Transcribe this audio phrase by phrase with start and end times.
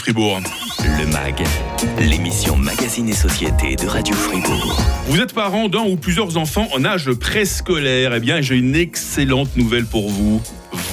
[0.00, 0.40] Fribourg.
[0.78, 1.44] Le MAG,
[1.98, 4.80] l'émission Magazine et Société de Radio Fribourg.
[5.08, 8.14] Vous êtes parent d'un ou plusieurs enfants en âge préscolaire.
[8.14, 10.40] Eh bien, j'ai une excellente nouvelle pour vous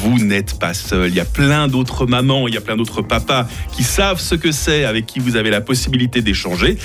[0.02, 1.10] vous n'êtes pas seul.
[1.10, 4.36] Il y a plein d'autres mamans, il y a plein d'autres papas qui savent ce
[4.36, 6.78] que c'est, avec qui vous avez la possibilité d'échanger.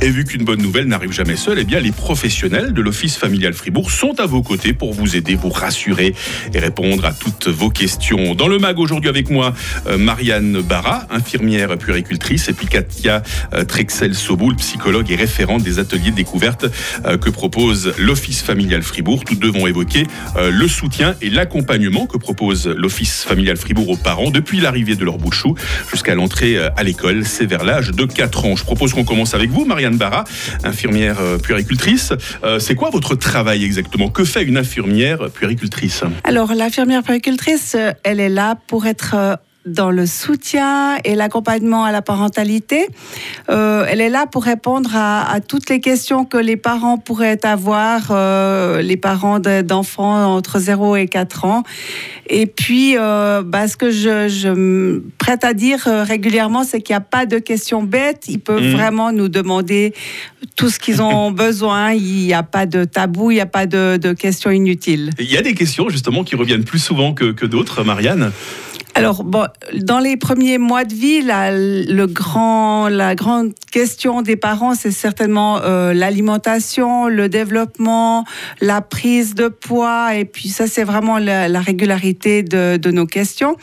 [0.00, 3.54] Et vu qu'une bonne nouvelle n'arrive jamais seule, eh bien les professionnels de l'Office familial
[3.54, 6.14] Fribourg sont à vos côtés pour vous aider, vous rassurer
[6.54, 8.34] et répondre à toutes vos questions.
[8.34, 9.52] Dans le mag aujourd'hui avec moi,
[9.86, 13.22] euh, Marianne Barra, infirmière puéricultrice, et puis Katia
[13.54, 16.66] euh, Trexel-Soboul, psychologue et référente des ateliers de découverte
[17.04, 19.24] euh, que propose l'Office familial Fribourg.
[19.24, 24.30] Toutes deux vont évoquer le soutien et l'accompagnement que propose l'Office familial Fribourg aux parents
[24.30, 25.54] depuis l'arrivée de leur bout de chou
[25.90, 27.24] jusqu'à l'entrée euh, à l'école.
[27.24, 28.56] C'est vers l'âge de 4 ans.
[28.56, 30.24] Je propose qu'on commence avec vous, Marianne Barra,
[30.64, 32.12] infirmière euh, puéricultrice.
[32.44, 34.08] Euh, c'est quoi votre travail exactement?
[34.08, 36.02] Que fait une infirmière puéricultrice?
[36.24, 42.00] Alors, l'infirmière puéricultrice, elle est là pour être dans le soutien et l'accompagnement à la
[42.00, 42.88] parentalité.
[43.50, 48.08] Euh, elle est là pour répondre à, toutes les questions que les parents pourraient avoir,
[48.10, 51.62] euh, les parents d'enfants entre 0 et 4 ans.
[52.28, 56.98] Et puis, euh, bah, ce que je, je prête à dire régulièrement, c'est qu'il n'y
[56.98, 58.24] a pas de questions bêtes.
[58.28, 58.72] Ils peuvent mmh.
[58.72, 59.92] vraiment nous demander
[60.56, 61.92] tout ce qu'ils ont besoin.
[61.92, 65.10] Il n'y a pas de tabou, il n'y a pas de, questions inutiles.
[65.18, 68.32] Il y a des questions justement qui reviennent plus souvent que, que d'autres, Marianne
[68.94, 74.36] alors, bon, dans les premiers mois de vie, la, le grand, la grande question des
[74.36, 78.24] parents, c'est certainement euh, l'alimentation, le développement,
[78.60, 83.56] la prise de poids, et puis ça, c'est vraiment la, régularité de, de, nos questions.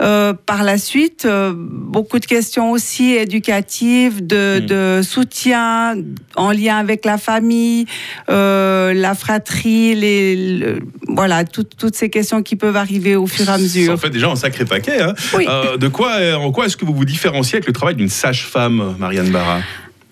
[0.00, 4.66] Euh, par la suite, euh, beaucoup de questions aussi éducatives, de, hmm.
[4.66, 5.96] de, soutien
[6.34, 7.86] en lien avec la famille,
[8.28, 13.92] la fratrie, les, voilà, toutes ces questions qui peuvent arriver au fur et à mesure.
[13.92, 15.14] Ça fait déjà un sacré Hein.
[15.34, 18.96] Euh, de quoi, en quoi est-ce que vous vous différenciez avec le travail d'une sage-femme,
[18.98, 19.60] Marianne Barra?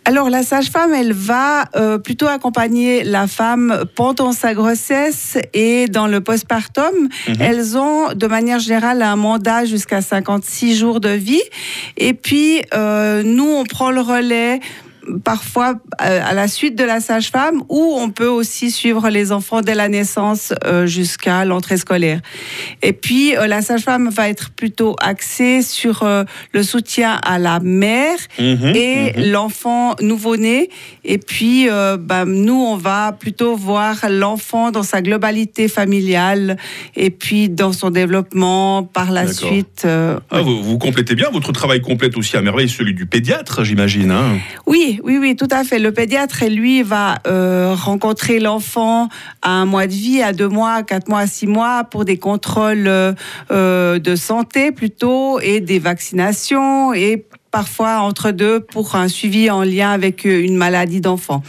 [0.07, 6.07] Alors la sage-femme, elle va euh, plutôt accompagner la femme pendant sa grossesse et dans
[6.07, 7.09] le postpartum.
[7.29, 7.37] Mhm.
[7.39, 11.43] Elles ont de manière générale un mandat jusqu'à 56 jours de vie.
[11.97, 14.61] Et puis euh, nous, on prend le relais
[15.25, 19.61] parfois euh, à la suite de la sage-femme, ou on peut aussi suivre les enfants
[19.61, 22.21] dès la naissance euh, jusqu'à l'entrée scolaire.
[22.83, 26.07] Et puis, euh, la sage-femme va être plutôt axée sur
[26.53, 29.31] le soutien à la mère mhm, et mhm.
[29.33, 30.71] l'enfant nouveau-né.
[31.05, 31.69] Et puis,
[31.99, 36.57] bah, nous, on va plutôt voir l'enfant dans sa globalité familiale
[36.97, 39.87] et puis dans son développement par la suite.
[39.87, 44.11] Ah, vous, vous, complétez bien, votre travail complète aussi à merveille celui du pédiatre, j'imagine.
[44.11, 45.79] Hein oui, oui, oui, tout à fait.
[45.79, 49.09] Le pédiatre, lui, va euh, rencontrer l'enfant
[49.43, 52.05] à un mois de vie, à deux mois, à quatre mois, à six mois, pour
[52.05, 59.09] des contrôles euh, de santé plutôt, et des vaccinations, et parfois entre deux pour un
[59.09, 61.43] suivi en lien avec une maladie d'enfant.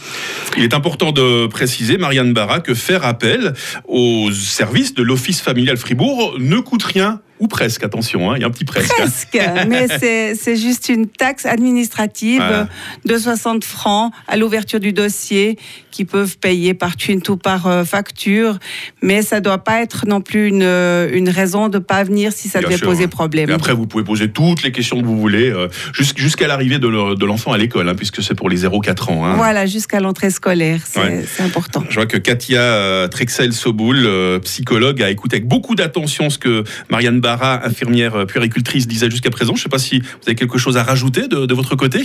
[0.56, 3.54] Il est important de préciser, Marianne Barra, que faire appel
[3.86, 8.44] aux services de l'Office familial Fribourg ne coûte rien ou presque, attention, hein, il y
[8.44, 8.92] a un petit presque.
[8.92, 9.08] Hein.
[9.08, 9.88] Presque, mais
[10.36, 12.68] c'est juste une taxe administrative
[13.04, 15.58] de 60 francs à l'ouverture du dossier
[15.90, 18.58] qui peuvent payer par thune ou par euh, facture,
[19.02, 22.04] mais ça ne doit pas être non plus une, euh, une raison de ne pas
[22.04, 23.50] venir si ça devait poser problème.
[23.50, 25.68] Et après, vous pouvez poser toutes les questions que vous voulez, euh,
[26.16, 29.24] jusqu'à l'arrivée de l'enfant à l'école, hein, puisque c'est pour les 0-4 ans.
[29.24, 29.34] Hein.
[29.34, 31.84] Voilà, jusqu'à l'entrée scolaire, c'est important.
[31.88, 37.64] Je vois que Katia Trexel-Soboul, psychologue, a écouté avec beaucoup d'attention ce que Marianne Bar
[37.64, 39.54] infirmière puéricultrice, disait jusqu'à présent.
[39.54, 42.02] Je ne sais pas si vous avez quelque chose à rajouter de, votre côté.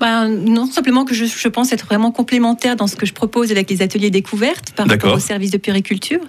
[0.00, 3.50] Ben, non, simplement que je, je, pense être vraiment complémentaire dans ce que je propose
[3.50, 6.20] avec les ateliers découvertes par rapport au service de puériculture.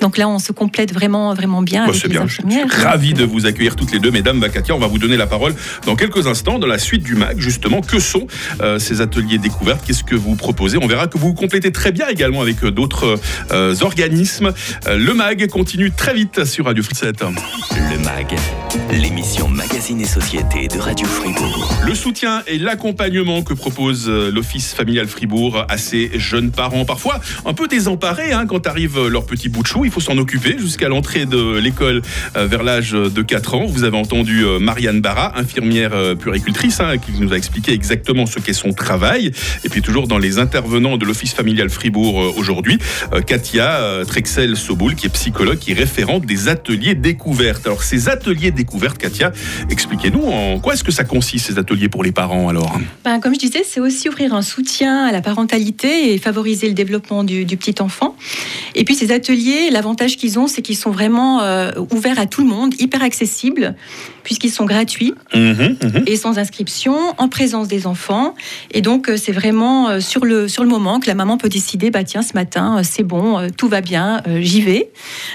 [0.00, 1.86] Donc là, on se complète vraiment, vraiment bien.
[1.86, 2.26] Bah, c'est bien.
[2.26, 4.40] Je suis ravi de vous accueillir toutes les deux, mesdames.
[4.40, 5.54] Bakatia, on va vous donner la parole
[5.86, 7.38] dans quelques instants dans la suite du MAG.
[7.38, 8.26] Justement, que sont
[8.60, 9.84] euh, ces ateliers découvertes?
[9.86, 10.78] Qu'est-ce que vous proposez?
[10.80, 13.18] On verra que vous complétez très bien également avec euh, d'autres
[13.50, 14.52] euh, organismes.
[14.86, 16.96] le MAG continue très vite sur Radio Free
[17.76, 18.36] le MAG,
[18.90, 21.74] l'émission Magazine et Société de Radio Fribourg.
[21.84, 27.20] Le soutien et l'accompagnement que propose euh, l'Office familial Fribourg à ses jeunes parents, parfois
[27.44, 30.56] un peu désemparés hein, quand arrive leur petit bout de chou, il faut s'en occuper
[30.58, 32.02] jusqu'à l'entrée de l'école
[32.36, 33.66] euh, vers l'âge de 4 ans.
[33.66, 38.38] Vous avez entendu euh, Marianne Barra, infirmière puricultrice, hein, qui nous a expliqué exactement ce
[38.38, 39.32] qu'est son travail.
[39.64, 42.78] Et puis toujours dans les intervenants de l'Office familial Fribourg aujourd'hui,
[43.26, 47.66] Katia Trexel-Soboul, qui est psychologue, qui est référente des ateliers découvertes.
[47.66, 48.98] Alors ces ateliers découvertes, découverte.
[48.98, 49.32] Katia,
[49.70, 53.34] expliquez-nous en quoi est-ce que ça consiste ces ateliers pour les parents alors ben, Comme
[53.34, 57.44] je disais, c'est aussi offrir un soutien à la parentalité et favoriser le développement du,
[57.56, 58.14] petit enfant.
[58.74, 62.42] Et puis ces ateliers, l'avantage qu'ils ont, c'est qu'ils sont vraiment euh, ouverts à tout
[62.42, 63.74] le monde, hyper accessibles,
[64.22, 66.04] puisqu'ils sont gratuits mhm, mhm.
[66.06, 68.34] et sans inscription, en présence des enfants.
[68.70, 71.48] Et donc euh, c'est vraiment euh, sur, le, sur le moment que la maman peut
[71.48, 74.90] décider, bah tiens, ce matin, c'est bon, tout va bien, j'y vais.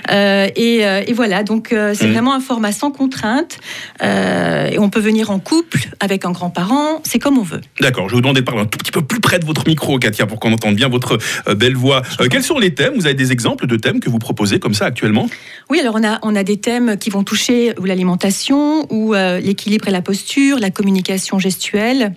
[0.09, 2.13] Et, et, voilà, donc c'est mhm.
[2.13, 3.16] vraiment un format sans contrainte.
[3.23, 7.61] Et on peut venir en couple avec un grand-parent, c'est comme on veut.
[7.79, 9.97] D'accord, je vous demande de parler un tout petit peu plus près de votre micro,
[9.99, 11.17] Katia, pour qu'on entende bien votre
[11.55, 12.01] belle voix.
[12.29, 12.93] quels sont les thèmes?
[12.95, 15.29] Vous avez des exemples de thèmes que vous proposez comme ça actuellement?
[15.69, 19.87] Oui, alors on a, on a des thèmes qui vont toucher l'alimentation ou euh, l'équilibre
[19.87, 22.13] et la posture, la communication gestuelle.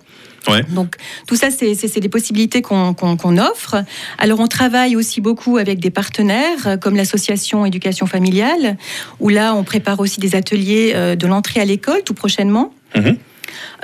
[0.47, 0.63] Ouais.
[0.69, 0.95] Donc
[1.27, 3.83] tout ça, c'est des possibilités qu'on offre.
[4.17, 8.77] Alors on travaille aussi beaucoup avec des partenaires euh, comme l'association Éducation familiale,
[9.19, 12.73] où là on prépare aussi des ateliers euh, de l'entrée à l'école tout prochainement.
[12.95, 13.17] Mhm.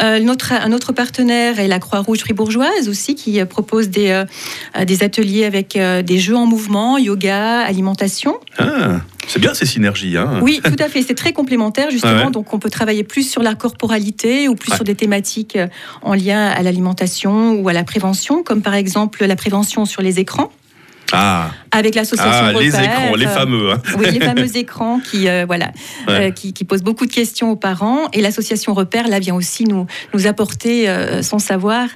[0.02, 5.04] Euh, notre, un autre partenaire est la Croix-Rouge fribourgeoise aussi, qui propose des, euh, des
[5.04, 8.38] ateliers avec des jeux en mouvement, yoga, alimentation.
[8.58, 9.02] Ah.
[9.28, 10.18] C'est bien ces synergies.
[10.18, 11.02] Hein oui, tout à fait.
[11.02, 12.32] C'est très complémentaire, justement.
[12.32, 15.58] Donc, on peut travailler plus sur la corporalité ou plus sur des thématiques
[16.02, 20.20] en lien à l'alimentation ou à la prévention, comme par exemple la prévention sur les
[20.20, 20.52] écrans.
[21.12, 21.52] Ah.
[21.72, 23.72] Avec l'association ah, Les écrans, les fameux.
[23.72, 23.82] Hein.
[23.98, 25.72] Oui, les fameux écrans qui, euh, voilà,
[26.10, 28.08] euh, qui, posent beaucoup de questions aux parents.
[28.14, 31.88] Et l'association Repère, là, vient aussi nous, nous apporter euh, son savoir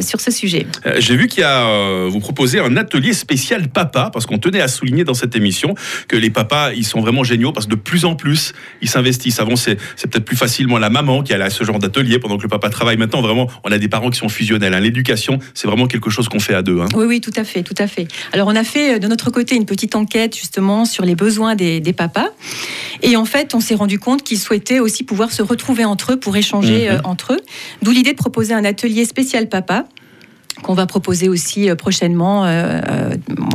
[0.00, 0.66] sur ce sujet.
[0.98, 4.68] J'ai vu qu'il y a, vous proposez un atelier spécial papa, parce qu'on tenait à
[4.68, 5.74] souligner dans cette émission
[6.08, 8.52] que les papas, ils sont vraiment géniaux, parce que de plus en plus,
[8.82, 9.40] ils s'investissent.
[9.40, 12.42] Avant, c'est peut-être plus facilement la maman qui allait à ce genre d'atelier pendant que
[12.42, 12.96] le papa travaille.
[12.96, 14.74] Maintenant, vraiment, on a des parents qui sont fusionnels.
[14.74, 14.80] Hein.
[14.80, 16.80] L'éducation, c'est vraiment quelque chose qu'on fait à deux.
[16.80, 16.86] Hein.
[16.94, 18.06] Oui, oui, tout à fait, tout à fait.
[18.32, 21.92] Alors, on a fait de notre côté une petite enquête justement sur les besoins des,
[21.96, 22.30] papas.
[23.02, 26.16] Et en fait, on s'est rendu compte qu'ils souhaitaient aussi pouvoir se retrouver entre eux
[26.16, 26.96] pour échanger mhm.
[26.96, 27.40] euh, entre eux.
[27.82, 29.84] D'où l'idée de proposer un atelier spécial papa
[30.62, 32.80] qu'on va proposer aussi euh, prochainement, euh,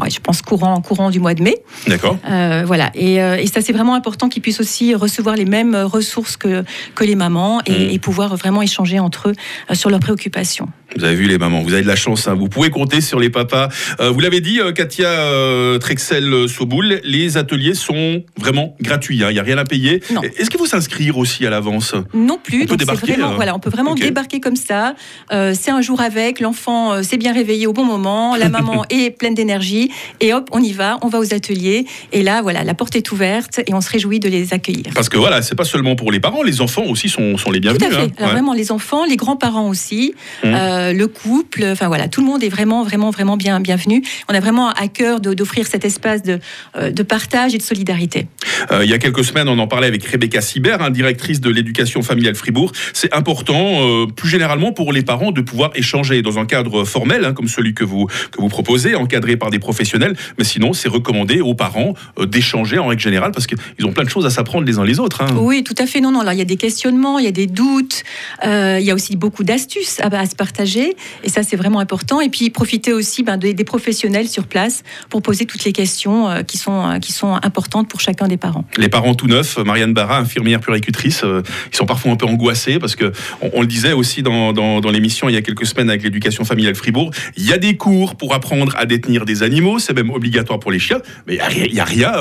[0.09, 1.57] je pense courant, courant du mois de mai.
[1.87, 2.17] D'accord.
[2.65, 2.91] voilà.
[2.95, 3.17] Et,
[3.47, 6.63] ça, c'est vraiment important qu'ils puissent aussi recevoir les mêmes ressources que,
[6.93, 9.35] que les mamans et, et pouvoir vraiment échanger entre eux
[9.73, 10.67] sur leurs préoccupations.
[10.97, 12.35] Vous avez vu les mamans, vous avez de la chance, hein.
[12.35, 13.67] vous pouvez compter sur les papas.
[13.99, 19.27] Euh, vous l'avez dit, euh, Katia euh, Trexel Soboul, les ateliers sont vraiment gratuits, hein.
[19.29, 20.01] il n'y a rien à payer.
[20.37, 21.95] Est-ce qu'il faut s'inscrire aussi à l'avance?
[22.13, 24.95] Non plus, on peut, débarquer, voilà, on peut vraiment débarquer comme ça.
[25.29, 29.33] c'est un jour avec, l'enfant s'est bien réveillé au bon moment, la maman est pleine
[29.33, 32.95] d'énergie, et hop, on y va, on va aux ateliers, et là, voilà, la porte
[32.95, 34.85] est ouverte, et on se réjouit de les accueillir.
[34.93, 37.59] Parce que voilà, c'est pas seulement pour les parents, les enfants aussi sont, sont les
[37.59, 37.89] bienvenus.
[37.89, 38.27] Tout à fait, hein.
[38.27, 40.13] vraiment les enfants, les grands-parents aussi.
[40.43, 40.47] Mmh.
[40.53, 44.03] Euh, le couple, enfin voilà, tout le monde est vraiment, vraiment, vraiment bien, bienvenu.
[44.29, 46.39] On a vraiment à cœur d'offrir cet espace de,
[46.75, 48.27] euh, de, partage et de solidarité.
[48.71, 51.49] Euh, il y a quelques semaines, on en parlait avec Rebecca Sibert, hein, directrice de
[51.49, 52.71] l'éducation familiale Fribourg.
[52.93, 57.33] C'est important, plus généralement, pour les parents de pouvoir échanger dans un cadre formel, hein,
[57.33, 60.15] comme celui que vous, que vous proposez, encadré par des professionnels.
[60.37, 64.09] Mais sinon, c'est recommandé aux parents d'échanger en règle générale parce qu'ils ont plein de
[64.09, 65.21] choses à s'apprendre les uns les autres.
[65.21, 65.35] Hein.
[65.37, 66.01] Oui, tout à fait.
[66.01, 68.03] Non, non, là, il y a des questionnements, il y a des doutes,
[68.43, 72.21] il y a aussi beaucoup d'astuces à, à se partager et ça, c'est vraiment important.
[72.21, 76.43] Et puis, profiter aussi ben, des, professionnels sur place pour poser toutes les questions euh,
[76.43, 78.65] qui, sont, euh, qui sont importantes pour chacun des parents.
[78.77, 81.41] Les parents tout neufs, Marianne Barra, infirmière puricultrice, euh,
[81.71, 83.11] ils sont parfois un peu angoissés parce que
[83.41, 86.74] on, le disait aussi dans, dans, l'émission il y a quelques semaines avec l'éducation familiale
[86.75, 90.59] Fribourg, il y a des cours pour apprendre à détenir des animaux, c'est même obligatoire
[90.59, 92.13] pour les chiens, mais il n'y a, rien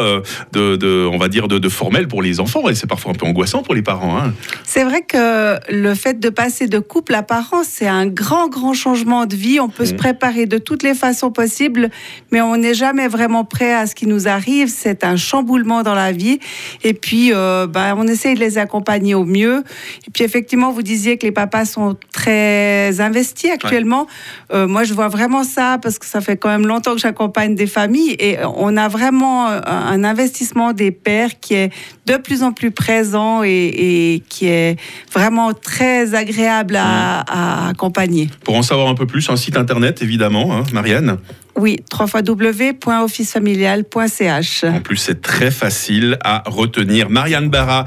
[0.52, 3.26] de, de, on va dire, de, formel pour les enfants et c'est parfois un peu
[3.26, 4.16] angoissant pour les parents.
[4.16, 4.34] Hein.
[4.64, 8.74] C'est vrai que le fait de passer de couple à parents, c'est un grand grand,
[8.74, 9.60] changement de vie.
[9.60, 9.96] On peut se mmh.
[9.96, 11.90] préparer de toutes les façons possibles,
[12.30, 14.68] mais on n'est jamais vraiment prêt à ce qui nous arrive.
[14.68, 16.38] C'est un chamboulement dans la vie.
[16.82, 19.62] Et puis, euh, ben, on essaye de les accompagner au mieux.
[20.06, 24.06] Et puis, effectivement, vous disiez que les papas sont très investis actuellement.
[24.52, 27.54] Euh, moi, je vois vraiment ça parce que ça fait quand même longtemps que j'accompagne
[27.54, 31.72] des familles et on a vraiment un investissement des pères qui est
[32.06, 34.78] de plus en plus présent et, qui est
[35.12, 37.24] vraiment très agréable à, mmh.
[37.28, 38.28] à accompagner.
[38.44, 41.18] Pour en savoir un peu plus, un site internet évidemment, hein, Marianne.
[41.56, 44.64] Oui, www.officefamilial.ch.
[44.64, 47.10] En plus, c'est très facile à retenir.
[47.10, 47.84] Marianne Barra,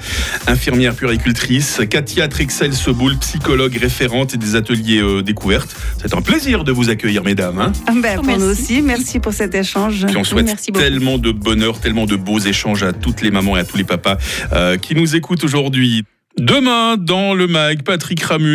[0.47, 5.75] infirmière puricultrice, Katia Trixel-Seboul, psychologue référente des ateliers euh, découvertes.
[6.01, 7.59] C'est un plaisir de vous accueillir, mesdames.
[7.59, 7.73] Hein.
[7.87, 10.05] Ah ben, pour nous aussi, merci pour cet échange.
[10.15, 13.65] on souhaite tellement de bonheur, tellement de beaux échanges à toutes les mamans et à
[13.65, 14.17] tous les papas
[14.53, 16.05] euh, qui nous écoutent aujourd'hui.
[16.37, 18.45] Demain, dans le MAG, Patrick Ramu